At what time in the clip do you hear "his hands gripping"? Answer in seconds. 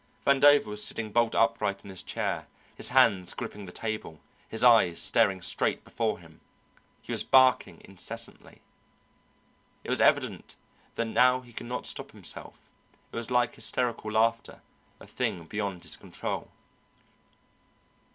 2.73-3.67